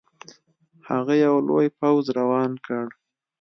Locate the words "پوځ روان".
1.79-2.51